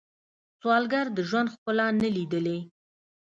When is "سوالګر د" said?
0.59-1.19